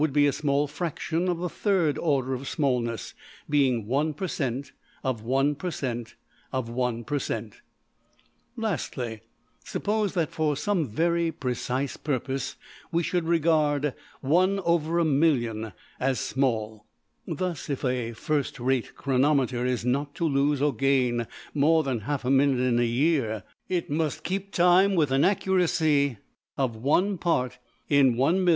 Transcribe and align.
png}% 0.07 0.13
be 0.13 0.25
a 0.25 0.33
small 0.33 0.65
fraction 0.65 1.29
of 1.29 1.37
the 1.37 1.47
third 1.47 1.95
order 1.99 2.33
of 2.33 2.47
smallness, 2.47 3.13
being 3.47 3.85
$1$~per~cent.\ 3.85 4.71
of 5.03 5.21
$1$~per~cent.\ 5.23 6.15
of 6.51 6.69
$1$~per~cent. 6.69 7.61
Lastly, 8.57 9.21
suppose 9.63 10.15
that 10.15 10.31
for 10.31 10.57
some 10.57 10.87
very 10.87 11.31
precise 11.31 11.97
purpose 11.97 12.55
we 12.91 13.03
should 13.03 13.25
regard 13.25 13.93
$\frac{1,000,000}$ 14.23 15.73
as 15.99 16.17
``small.'' 16.33 16.81
Thus, 17.27 17.69
if 17.69 17.85
a 17.85 18.13
first 18.13 18.59
rate 18.59 18.95
chronometer 18.95 19.67
is 19.67 19.85
not 19.85 20.15
to 20.15 20.25
lose 20.25 20.63
or 20.63 20.73
gain 20.75 21.27
more 21.53 21.83
than 21.83 21.99
half 21.99 22.25
a 22.25 22.31
minute 22.31 22.59
in 22.59 22.79
a 22.79 22.87
year, 22.87 23.43
it 23.69 23.91
must 23.91 24.23
keep 24.23 24.51
time 24.51 24.95
with 24.95 25.11
an 25.11 25.23
accuracy 25.23 26.17
of 26.57 26.75
$1$~part 26.75 27.59
in 27.87 28.15
$1,051,200$. 28.15 28.49